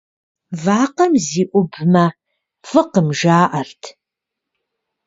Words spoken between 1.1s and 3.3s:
зиӀубмэ, фӀыкъым,